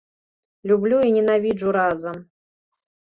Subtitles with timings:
[0.69, 2.17] Люблю і ненавіджу разам.